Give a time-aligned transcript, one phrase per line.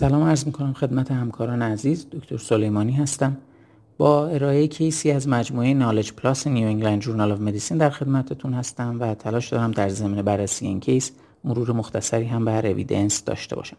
[0.00, 3.36] سلام عرض می کنم خدمت همکاران عزیز دکتر سلیمانی هستم.
[3.98, 8.54] با ارائه case ی از مجموعه Knowledge Plus New England Journal of Medicine در خدمتتون
[8.54, 11.12] هستم و تلاش دارم در زمینه بررسی این case
[11.44, 13.76] مرور مختصری هم بر evidence داشته باشم.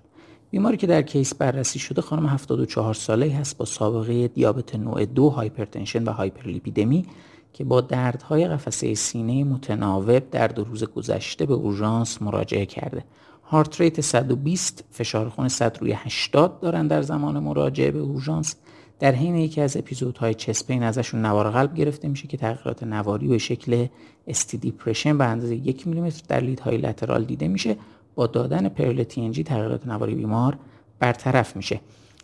[0.52, 5.29] بیماری که در case بررسی شده خانم 74 ساله هست با سابقه دیابت نوع دو
[5.29, 7.06] hypertension و هایپرلیپیدمی
[7.53, 13.03] که با دردهای قفسه سینه متناوب در دو روز گذشته به اورژانس مراجعه کرده.
[13.52, 18.55] heart rate 120 فشار خون 100 روی 80 دارن در زمان مراجعه به اورژانس.
[19.00, 22.84] در حین یکی از episode های chest pain ازشون نوار قلب گرفته میشه که تغییرات
[22.84, 23.88] نواری به شکل
[24.28, 27.77] ST depression به اندازه یک میلیمتر در lead های lateral دیده میشه.
[28.16, 30.58] با دادن پرل TNG تغییرات نواری بیمار
[30.99, 31.80] برطرف میشه.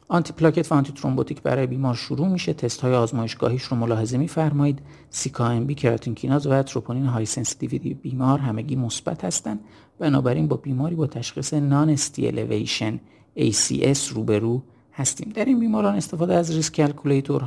[0.09, 2.53] آنتی پلاکت و آنتی ترومبوتیک برای بیمار شروع میشه.
[2.53, 4.79] تست های آزمایشگاهیش رو ملاحظه میفرمایید.
[5.09, 9.59] سیکا بی کراتین کیناز و تروپونین high sensitivity بیمار همگی مثبت هستند.
[9.99, 12.99] بنابراین با بیماری با تشخیص non-ST elevation
[13.37, 14.61] ACS روبرو
[14.93, 15.29] هستیم.
[15.35, 16.79] در این بیماران استفاده از ریسک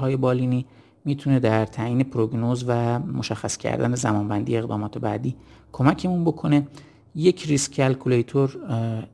[0.01, 0.67] های بالینی
[1.05, 5.37] می‌تونه در تعیین پروگنوز و مشخص کردن زمانبندی اقدامات بعدی
[5.73, 6.67] کمکمون بکنه.
[7.15, 8.57] یک risk calculator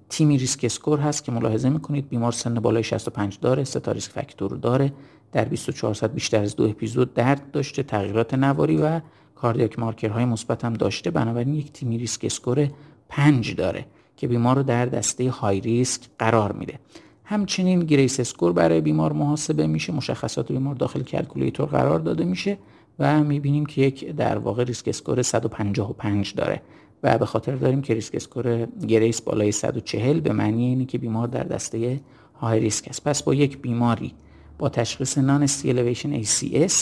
[0.08, 2.08] TIMI risk score هست که ملاحظه می‌کنید.
[2.08, 4.92] بیمار سن بالای 65 داره سه تا risk factor داره.
[5.32, 9.00] در 24 ساعت بیشتر از دو اپیزود درد داشته تغییرات نواری و
[9.34, 11.10] cardiac marker های مثبت هم داشته.
[11.10, 12.70] بنابراین یک TIMI risk score
[13.08, 16.78] 5 داره که بیمار رو در دسته high risk قرار میده.
[17.24, 19.92] همچنین GRACE score برای بیمار محاسبه میشه.
[19.92, 22.58] مشخصات بیمار داخل calculator قرار داده میشه
[22.98, 26.62] و می‌بینیم که یک در واقع risk score 155 داره.
[27.02, 31.28] و به خاطر داریم که risk score GRACE بالای 140 به معنی اینه که بیمار
[31.28, 32.00] در دسته
[32.34, 33.04] high risk است.
[33.04, 34.14] پس با یک بیماری
[34.58, 36.74] با تشخیص non-ST elevation ACS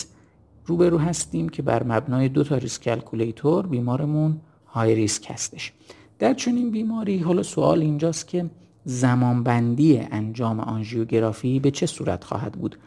[0.66, 5.72] روبرو هستیم که بر مبنای دو تا risk calculator بیمارمون high risk هستش.
[6.18, 8.50] در چنین بیماری حالا سوال اینجاست که
[8.84, 12.78] زمانبندی انجام آنژیوگرافی به چه صورت خواهد بود؟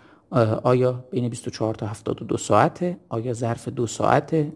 [0.64, 4.52] آیا بین 24 تا 72 ساعته؟ آیا ظرف دو ساعته؟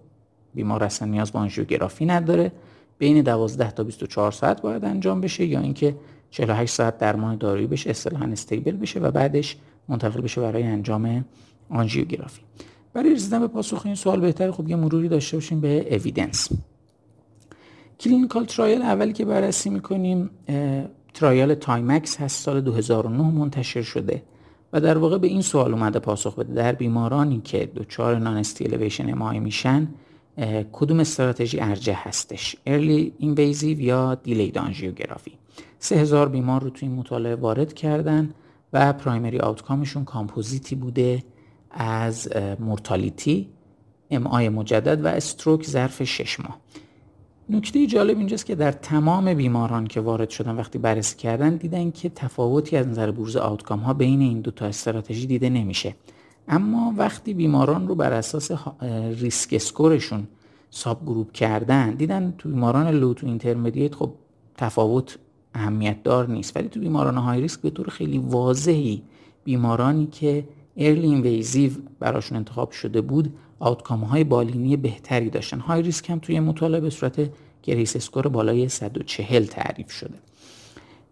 [0.55, 2.51] بیمار اصلا نیاز به آنژیوگرافی نداره.
[2.97, 5.95] بین 12 تا 24 ساعت باید انجام بشه یا اینکه
[6.31, 9.57] 48 ساعت درمان دارویی بشه اصطلاحا stable بشه و بعدش
[9.87, 11.25] منتقل بشه برای انجام
[11.69, 12.41] آنژیوگرافی.
[12.93, 16.49] برای رسیدن به پاسخ این سوال بهتر خب یه مروری داشته باشیم به evidence
[17.99, 20.29] clinical trial اولی که بررسی می‌کنیم
[21.13, 24.23] trial TIMACS هست سال 2009 منتشر شده
[24.73, 26.53] و در واقع به این سوال اومده پاسخ بده.
[26.53, 29.87] در بیمارانی که دچار non-ST elevation MI میشن
[30.71, 35.31] کدوم استراتژی ارجه هستش؟ early invasive یا delayed آنژیوگرافی
[35.79, 38.33] 3000 بیمار رو توی این مطالعه وارد کردن
[38.73, 41.23] و primary outcome شون composite ی بوده
[41.71, 43.49] از mortality
[44.09, 46.59] MI مجدد و stroke ظرف 6 ماه.
[47.49, 52.09] نکته جالب اینجاست که در تمام بیماران که وارد شدن وقتی بررسی کردن دیدن که
[52.09, 55.95] تفاوتی از نظر بروز outcome ها بین این دو تا استراتژی دیده نمیشه.
[56.47, 58.51] اما وقتی بیماران رو بر اساس
[59.21, 60.27] risk score
[60.69, 64.11] شون subgroup کردن دیدن تو بیماران low تو intermediate خب
[64.57, 65.17] تفاوت
[65.53, 66.57] اهمیت دار نیست.
[66.57, 69.03] ولی تو بیماران high risk به طور خیلی واضحی
[69.43, 70.47] بیمارانی که
[70.77, 75.59] early invasive براشون انتخاب شده بود outcome های بالینی بهتری داشتن.
[75.59, 77.29] high risk هم توی مطالعه به صورت
[77.63, 80.17] GRACE score بالای 140 تعریف شده.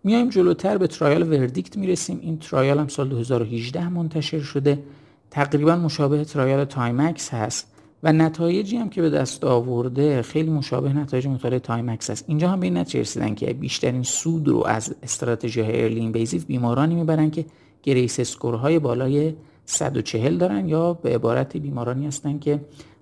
[0.03, 2.19] میایم جلوتر به trial VERDICT می‌رسیم.
[2.21, 4.83] این trial هم سال 2018 منتشر شده.
[5.31, 7.67] تقریبا مشابه trial TIMACS هست
[8.03, 12.59] و نتایجی هم که به دست آورده خیلی مشابه نتایج مطالعه TIMACS هست اینجا هم
[12.59, 17.31] به این نتیجه رسیدن که بیشترین سود رو از استراتژی های early invasive بیمارانی می‌برن
[17.31, 17.45] که
[17.83, 19.33] GRACE score های بالای
[19.65, 22.61] 140 دارن یا به عبارت بیمارانی هستن که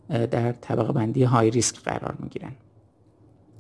[0.09, 2.51] در طبقه بندی high risk قرار می‌گیرن.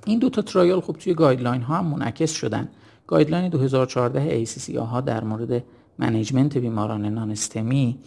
[0.05, 2.69] این دو تا trial خب توی guideline ها هم منعکس شدن.
[3.07, 5.63] guideline 2014 ACC/AHA در مورد
[5.99, 7.97] management بیماران NSTEMI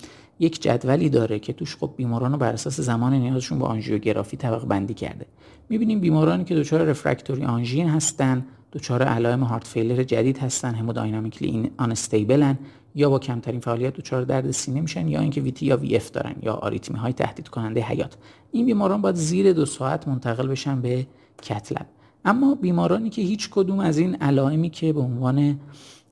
[0.41, 4.65] یک جدولی داره که توش خب بیماران رو بر اساس زمان نیازشون با آنژیوگرافی طبقه
[4.65, 5.27] بندی کرده.
[5.69, 11.71] می‌بینیم بیمارانی که دچار refractory آنژین هستن دچار علائم heart failure جدید هستن hemodynamically unstable
[11.77, 12.59] ن
[12.95, 16.53] یا با کمترین فعالیت دچار درد سینه میشن یا اینکه VT یا VF دارن یا
[16.53, 18.17] آریتمی های تهدید کننده حیات.
[18.53, 21.07] این بیماران باید زیر دو ساعت منتقل بشن به
[21.43, 21.87] cath lab
[22.25, 25.59] اما بیمارانی که هیچ کدوم از این علائمی که به عنوان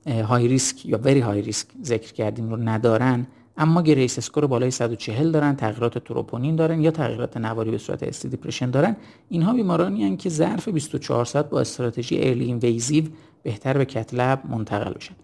[0.07, 3.27] high risk یا very high risk ذکر کردیم رو ندارن
[3.61, 8.29] اما GRACE score بالای 140 دارن تغییرات تروپونین دارن یا تغییرات نواری به صورت ST
[8.29, 8.95] depression دارن.
[9.29, 13.03] اینها بیمارانی هستند که ظرف 24 ساعت با استراتژی early invasive
[13.43, 15.15] بهتر به cath lab منتقل بشن.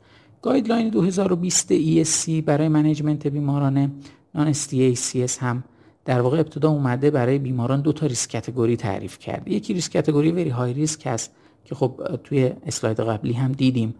[0.41, 3.91] guideline 2020 ESC برای management بیماران
[4.35, 5.63] non-ST ACS هم
[6.05, 10.31] در واقع ابتدا اومده برای بیماران دو تا risk category تعریف کرده یکی risk category
[10.31, 11.31] very high risk هست
[11.65, 13.95] که خب توی اسلاید قبلی هم دیدیم.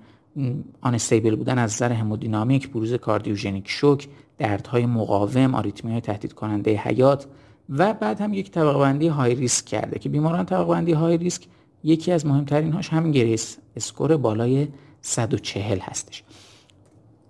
[0.81, 4.07] unstable بودن از نظر همودینامیک بروز cardiogenic shock
[4.37, 7.27] دردهای مقاوم آریتمی های تهدید کننده حیات
[7.69, 11.47] و بعد هم یک طبقه بندی high risk کرده که بیماران طبقه بندی high risk
[11.83, 14.67] یکی از مهمترین هاش همین GRACE score بالای
[15.01, 16.23] 140 هستش.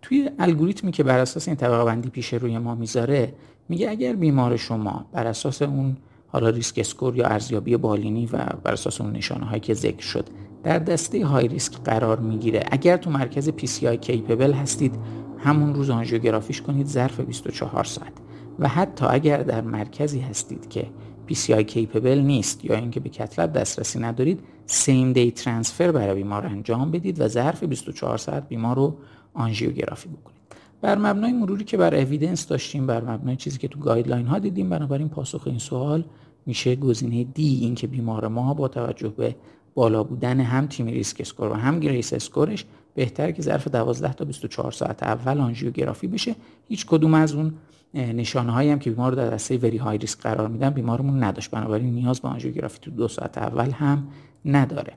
[0.01, 3.33] توی الگوریتمی که بر اساس این طبقه بندی پیش روی ما می‌ذاره
[3.69, 5.97] میگه اگر بیمار شما بر اساس اون
[6.27, 10.29] حالا risk score یا ارزیابی بالینی و بر اساس اون نشانه هایی که ذکر شد
[10.65, 12.63] در دسته high risk قرار می‌گیره.
[12.71, 14.95] اگر تو مرکز PCI capable هستید
[15.37, 18.13] همون روز آنژیوگرافیش کنید ظرف 24 ساعت.
[18.59, 20.85] و حتی اگر در مرکزی هستید که
[21.29, 26.45] PCI capable نیست یا اینکه به cath lab دسترسی ندارید same day transfer برای بیمار
[26.45, 28.97] انجام بدید و ظرف 24 ساعت بیمار رو
[29.33, 30.35] آنژیوگرافی بکنید.
[30.81, 34.69] بر مبنای مروری که بر evidence داشتیم بر مبنای چیزی که تو guideline ها دیدیم
[34.69, 36.05] بنابراین پاسخ این سوال
[36.45, 39.35] میشه گزینه D اینکه بیمار ما با توجه به
[39.75, 42.65] بالا بودن هم TIMI risk score و هم GRACE score ش
[42.95, 46.35] بهتر که ظرف 12 تا 24 ساعت اول آنژیوگرافی بشه.
[46.67, 47.53] هیچ کدوم از اون
[47.93, 51.51] نشانه هایی هم که بیمار رو در دسته وری های ریسک قرار میدن بیمارمون نداشت.
[51.51, 54.07] بنابراین نیاز به آنژیوگرافی تو دو ساعت اول هم
[54.45, 54.93] نداره.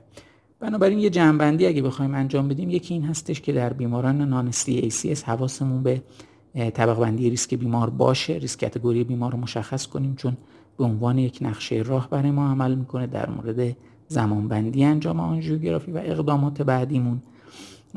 [0.59, 5.23] بنابراین یه جنبندی اگه بخوایم انجام بدیم یکی این هستش که در بیماران نان اس
[5.23, 6.01] حواسمون به
[6.55, 8.33] طبق بندی ریسک بیمار باشه.
[8.33, 10.37] ریسک کاتگوری بیمار رو مشخص کنیم چون
[10.77, 13.07] به عنوان یک نقشه راه برای ما عمل می‌کنه.
[13.07, 13.77] در مورد
[14.09, 17.21] زمانبندی انجام آنژیوگرافی و اقدامات بعدیمون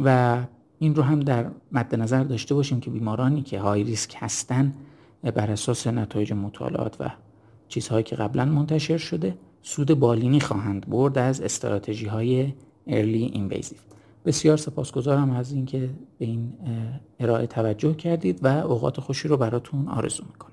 [0.05, 0.38] و
[0.79, 4.73] این رو هم در مد نظر داشته باشیم که بیمارانی که های ریسک هستن
[5.23, 7.11] بر اساس نتایج مطالعات و
[7.69, 12.53] چیزهایی که قبلا منتشر شده سود بالینی خواهند برد از استراتژی های
[12.87, 13.79] ارلی اینویزیو
[14.26, 16.53] بسیار سپاسگزارم از اینکه به این
[17.20, 20.51] ارائه توجه کردید و اوقات خوشی رو براتون آرزو می‌کنم.